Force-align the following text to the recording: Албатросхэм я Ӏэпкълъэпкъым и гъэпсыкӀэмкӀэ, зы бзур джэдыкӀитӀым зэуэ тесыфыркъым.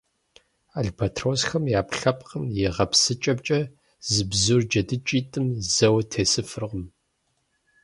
Албатросхэм 0.79 1.63
я 1.77 1.81
Ӏэпкълъэпкъым 1.83 2.43
и 2.65 2.69
гъэпсыкӀэмкӀэ, 2.75 3.59
зы 4.11 4.23
бзур 4.29 4.61
джэдыкӀитӀым 4.69 5.47
зэуэ 5.73 6.01
тесыфыркъым. 6.11 6.85